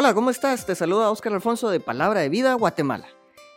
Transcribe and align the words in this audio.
Hola, 0.00 0.14
¿cómo 0.14 0.30
estás? 0.30 0.64
Te 0.64 0.76
saluda 0.76 1.10
Óscar 1.10 1.32
Alfonso 1.32 1.70
de 1.70 1.80
Palabra 1.80 2.20
de 2.20 2.28
Vida, 2.28 2.54
Guatemala. 2.54 3.08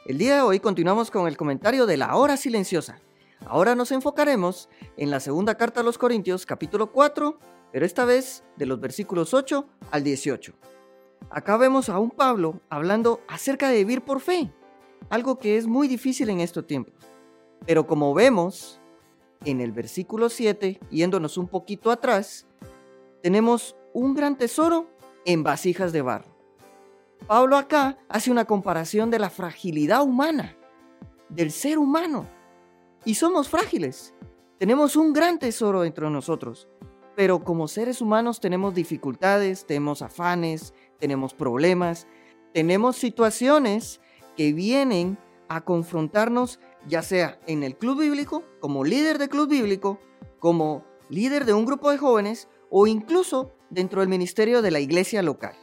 El 0.07 0.17
día 0.17 0.33
de 0.33 0.41
hoy 0.41 0.59
continuamos 0.59 1.11
con 1.11 1.27
el 1.27 1.37
comentario 1.37 1.85
de 1.85 1.97
la 1.97 2.15
hora 2.15 2.35
silenciosa. 2.35 2.99
Ahora 3.45 3.75
nos 3.75 3.91
enfocaremos 3.91 4.67
en 4.97 5.11
la 5.11 5.19
segunda 5.19 5.53
carta 5.53 5.81
a 5.81 5.83
los 5.83 5.99
Corintios, 5.99 6.47
capítulo 6.47 6.91
4, 6.91 7.37
pero 7.71 7.85
esta 7.85 8.05
vez 8.05 8.43
de 8.57 8.65
los 8.65 8.79
versículos 8.79 9.35
8 9.35 9.67
al 9.91 10.03
18. 10.03 10.55
Acá 11.29 11.57
vemos 11.57 11.89
a 11.89 11.99
un 11.99 12.09
Pablo 12.09 12.59
hablando 12.71 13.21
acerca 13.27 13.69
de 13.69 13.77
vivir 13.77 14.01
por 14.01 14.19
fe, 14.19 14.51
algo 15.11 15.37
que 15.37 15.57
es 15.57 15.67
muy 15.67 15.87
difícil 15.87 16.31
en 16.31 16.39
estos 16.39 16.65
tiempos. 16.65 16.95
Pero 17.67 17.85
como 17.85 18.15
vemos 18.15 18.81
en 19.45 19.61
el 19.61 19.73
versículo 19.73 20.27
7, 20.27 20.79
yéndonos 20.89 21.37
un 21.37 21.47
poquito 21.47 21.91
atrás, 21.91 22.47
tenemos 23.21 23.75
un 23.93 24.15
gran 24.15 24.39
tesoro 24.39 24.87
en 25.25 25.43
vasijas 25.43 25.91
de 25.91 26.01
barro. 26.01 26.30
Pablo 27.27 27.57
acá 27.57 27.97
hace 28.09 28.31
una 28.31 28.45
comparación 28.45 29.09
de 29.09 29.19
la 29.19 29.29
fragilidad 29.29 30.03
humana, 30.03 30.57
del 31.29 31.51
ser 31.51 31.77
humano. 31.77 32.27
Y 33.05 33.15
somos 33.15 33.49
frágiles. 33.49 34.13
Tenemos 34.57 34.95
un 34.95 35.13
gran 35.13 35.39
tesoro 35.39 35.81
dentro 35.81 36.07
de 36.07 36.13
nosotros. 36.13 36.67
Pero 37.15 37.43
como 37.43 37.67
seres 37.67 38.01
humanos 38.01 38.39
tenemos 38.39 38.73
dificultades, 38.73 39.65
tenemos 39.65 40.01
afanes, 40.01 40.73
tenemos 40.99 41.33
problemas, 41.33 42.07
tenemos 42.53 42.95
situaciones 42.95 44.01
que 44.35 44.53
vienen 44.53 45.17
a 45.49 45.61
confrontarnos, 45.61 46.59
ya 46.87 47.01
sea 47.01 47.39
en 47.47 47.63
el 47.63 47.77
club 47.77 47.99
bíblico, 47.99 48.43
como 48.59 48.83
líder 48.83 49.17
de 49.17 49.29
club 49.29 49.49
bíblico, 49.49 49.99
como 50.39 50.85
líder 51.09 51.45
de 51.45 51.53
un 51.53 51.65
grupo 51.65 51.91
de 51.91 51.97
jóvenes 51.97 52.47
o 52.69 52.87
incluso 52.87 53.51
dentro 53.69 53.99
del 53.99 54.09
ministerio 54.09 54.61
de 54.61 54.71
la 54.71 54.79
iglesia 54.79 55.21
local. 55.21 55.55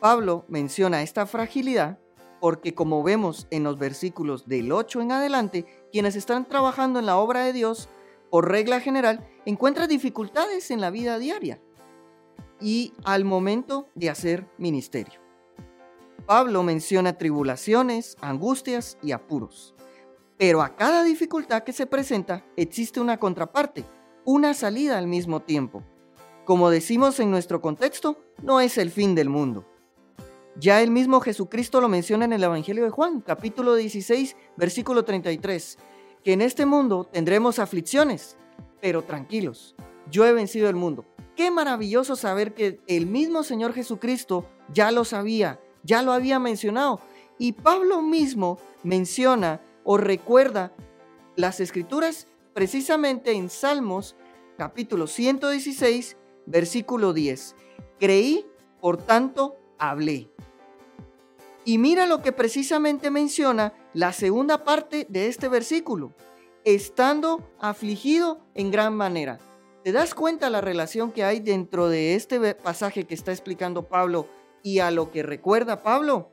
Pablo 0.00 0.44
menciona 0.48 1.02
esta 1.02 1.26
fragilidad 1.26 1.98
porque 2.40 2.74
como 2.74 3.02
vemos 3.02 3.48
en 3.50 3.64
los 3.64 3.78
versículos 3.78 4.46
del 4.46 4.70
8 4.70 5.00
en 5.00 5.12
adelante, 5.12 5.66
quienes 5.90 6.14
están 6.14 6.48
trabajando 6.48 6.98
en 6.98 7.06
la 7.06 7.16
obra 7.16 7.44
de 7.44 7.52
Dios, 7.52 7.88
por 8.30 8.48
regla 8.48 8.80
general, 8.80 9.28
encuentran 9.44 9.88
dificultades 9.88 10.70
en 10.70 10.80
la 10.80 10.90
vida 10.90 11.18
diaria 11.18 11.60
y 12.60 12.92
al 13.04 13.24
momento 13.24 13.88
de 13.94 14.10
hacer 14.10 14.46
ministerio. 14.58 15.20
Pablo 16.26 16.62
menciona 16.62 17.16
tribulaciones, 17.16 18.16
angustias 18.20 18.98
y 19.02 19.12
apuros. 19.12 19.74
Pero 20.36 20.62
a 20.62 20.76
cada 20.76 21.02
dificultad 21.02 21.64
que 21.64 21.72
se 21.72 21.86
presenta 21.86 22.44
existe 22.56 23.00
una 23.00 23.18
contraparte, 23.18 23.84
una 24.24 24.54
salida 24.54 24.98
al 24.98 25.06
mismo 25.06 25.40
tiempo. 25.40 25.82
Como 26.44 26.70
decimos 26.70 27.18
en 27.18 27.30
nuestro 27.30 27.60
contexto, 27.60 28.22
no 28.42 28.60
es 28.60 28.78
el 28.78 28.90
fin 28.90 29.14
del 29.14 29.28
mundo. 29.28 29.66
Ya 30.60 30.82
el 30.82 30.90
mismo 30.90 31.20
Jesucristo 31.20 31.80
lo 31.80 31.88
menciona 31.88 32.24
en 32.24 32.32
el 32.32 32.42
Evangelio 32.42 32.82
de 32.82 32.90
Juan, 32.90 33.20
capítulo 33.20 33.76
16, 33.76 34.34
versículo 34.56 35.04
33, 35.04 35.78
que 36.24 36.32
en 36.32 36.42
este 36.42 36.66
mundo 36.66 37.04
tendremos 37.04 37.60
aflicciones, 37.60 38.36
pero 38.80 39.04
tranquilos, 39.04 39.76
yo 40.10 40.26
he 40.26 40.32
vencido 40.32 40.68
el 40.68 40.74
mundo. 40.74 41.04
Qué 41.36 41.52
maravilloso 41.52 42.16
saber 42.16 42.54
que 42.54 42.80
el 42.88 43.06
mismo 43.06 43.44
Señor 43.44 43.72
Jesucristo 43.72 44.46
ya 44.72 44.90
lo 44.90 45.04
sabía, 45.04 45.60
ya 45.84 46.02
lo 46.02 46.10
había 46.10 46.40
mencionado. 46.40 47.00
Y 47.38 47.52
Pablo 47.52 48.02
mismo 48.02 48.58
menciona 48.82 49.60
o 49.84 49.96
recuerda 49.96 50.72
las 51.36 51.60
escrituras 51.60 52.26
precisamente 52.52 53.30
en 53.30 53.48
Salmos 53.48 54.16
capítulo 54.56 55.06
116, 55.06 56.16
versículo 56.46 57.12
10. 57.12 57.54
Creí, 58.00 58.44
por 58.80 58.96
tanto, 58.96 59.56
hablé. 59.78 60.28
Y 61.68 61.76
mira 61.76 62.06
lo 62.06 62.22
que 62.22 62.32
precisamente 62.32 63.10
menciona 63.10 63.74
la 63.92 64.14
segunda 64.14 64.64
parte 64.64 65.06
de 65.10 65.26
este 65.26 65.50
versículo, 65.50 66.14
estando 66.64 67.52
afligido 67.60 68.40
en 68.54 68.70
gran 68.70 68.96
manera. 68.96 69.38
¿Te 69.84 69.92
das 69.92 70.14
cuenta 70.14 70.48
la 70.48 70.62
relación 70.62 71.12
que 71.12 71.24
hay 71.24 71.40
dentro 71.40 71.90
de 71.90 72.14
este 72.14 72.54
pasaje 72.54 73.04
que 73.04 73.12
está 73.12 73.32
explicando 73.32 73.86
Pablo 73.86 74.28
y 74.62 74.78
a 74.78 74.90
lo 74.90 75.10
que 75.10 75.22
recuerda 75.22 75.82
Pablo? 75.82 76.32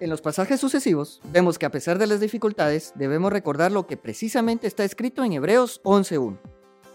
En 0.00 0.10
los 0.10 0.20
pasajes 0.20 0.58
sucesivos 0.58 1.20
vemos 1.30 1.56
que 1.56 1.66
a 1.66 1.70
pesar 1.70 1.98
de 1.98 2.08
las 2.08 2.18
dificultades 2.18 2.94
debemos 2.96 3.32
recordar 3.32 3.70
lo 3.70 3.86
que 3.86 3.96
precisamente 3.96 4.66
está 4.66 4.82
escrito 4.82 5.22
en 5.22 5.34
Hebreos 5.34 5.80
11.1. 5.84 6.36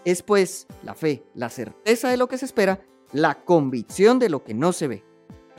Es 0.04 0.22
pues 0.22 0.68
la 0.84 0.96
fe, 0.96 1.24
la 1.34 1.48
certeza 1.48 2.10
de 2.10 2.18
lo 2.18 2.28
que 2.28 2.40
se 2.40 2.44
espera, 2.44 2.82
la 3.14 3.46
convicción 3.46 4.20
de 4.20 4.28
lo 4.28 4.44
que 4.44 4.54
no 4.54 4.74
se 4.74 4.90
ve. 4.90 5.09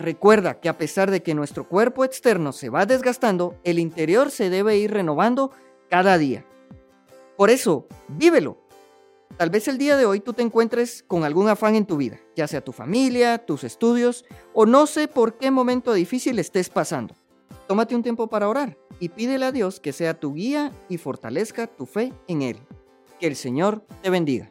Recuerda 0.01 0.61
que 0.61 0.71
a 0.71 0.79
pesar 0.79 1.11
de 1.11 1.23
que 1.23 1.35
nuestro 1.35 1.69
cuerpo 1.69 2.07
externo 2.07 2.53
se 2.53 2.71
va 2.71 2.87
desgastando, 2.87 3.61
el 3.65 3.79
interior 3.79 4.31
se 4.31 4.49
debe 4.49 4.79
ir 4.79 4.93
renovando 4.93 5.51
cada 5.91 6.17
día. 6.17 6.47
Por 7.37 7.51
eso, 7.51 7.87
vívelo. 8.09 8.57
Tal 9.37 9.51
vez 9.51 9.69
el 9.69 9.77
día 9.77 9.99
de 9.99 10.07
hoy 10.07 10.21
tú 10.21 10.33
te 10.33 10.41
encuentres 10.41 11.05
con 11.07 11.23
algún 11.23 11.51
afán 11.51 11.75
en 11.75 11.85
tu 11.85 11.99
vida, 11.99 12.19
ya 12.35 12.49
sea 12.49 12.63
tu 12.63 12.73
familia, 12.73 13.45
tus 13.45 13.63
estudios 13.63 14.25
o 14.55 14.65
no 14.65 14.87
sé 14.87 15.07
por 15.07 15.37
qué 15.37 15.51
momento 15.51 15.93
difícil 15.93 16.39
estés 16.39 16.71
pasando. 16.71 17.15
Tómate 17.69 17.95
un 17.95 18.03
tiempo 18.03 18.27
para 18.27 18.49
orar 18.49 18.79
y 19.01 19.11
pídele 19.11 19.45
a 19.45 19.53
Dios 19.53 19.81
que 19.81 19.93
sea 19.93 20.19
tu 20.19 20.33
guía 20.33 20.73
y 20.89 20.97
fortalezca 20.97 21.67
tu 21.67 21.85
fe 21.85 22.15
en 22.27 22.41
Él. 22.41 22.57
Que 23.19 23.27
el 23.27 23.37
Señor 23.37 23.85
te 24.01 24.09
bendiga. 24.09 24.51